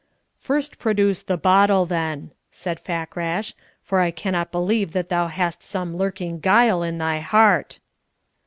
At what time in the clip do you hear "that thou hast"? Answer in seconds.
4.93-5.61